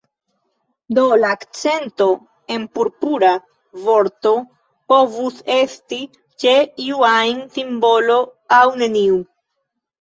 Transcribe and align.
Do, 0.97 1.01
la 1.23 1.29
akcento 1.35 2.07
en 2.55 2.65
"Purpura" 2.79 3.29
vorto 3.85 4.33
povus 4.95 5.39
esti 5.59 6.01
ĉe 6.45 6.57
iu 6.89 7.07
ajn 7.13 7.47
silabo 7.61 8.21
aŭ 8.61 8.67
neniu. 8.85 9.25